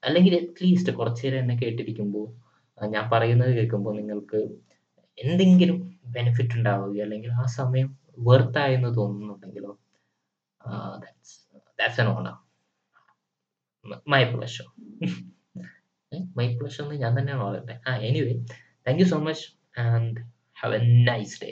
അല്ലെങ്കിൽ 0.03 0.33
അറ്റ്ലീസ്റ്റ് 0.35 0.93
കുറച്ചു 0.93 1.23
നേരം 1.25 1.39
എന്നെ 1.39 1.55
കേട്ടിരിക്കുമ്പോൾ 1.55 2.27
ഞാൻ 2.77 3.05
പറയുന്നത് 3.09 3.51
കേൾക്കുമ്പോൾ 3.51 3.93
നിങ്ങൾക്ക് 3.95 4.39
എന്തെങ്കിലും 5.17 5.77
ബെനിഫിറ്റ് 6.11 6.55
ഉണ്ടാവുകയോ 6.55 7.03
അല്ലെങ്കിൽ 7.03 7.31
ആ 7.31 7.45
സമയം 7.51 7.87
വെർത്തായെന്ന് 8.19 8.97
തോന്നുന്നുണ്ടെങ്കിലോ 8.97 9.71
that's 11.79 12.07
honour 12.09 12.35
my 14.07 14.23
pleasure 14.23 14.67
my 16.35 16.47
pleasure 16.55 16.83
എന്ന് 16.83 16.95
ഞാൻ 16.95 17.13
തന്നെയാണ് 17.19 17.43
പറയട്ടെ 17.43 17.75
ആ 17.87 17.93
anyway 17.99 18.33
thank 18.87 19.01
you 19.01 19.05
so 19.05 19.19
much 19.19 19.45
and 19.79 20.19
have 20.57 20.75
a 20.75 20.81
nice 21.03 21.37
day 21.43 21.51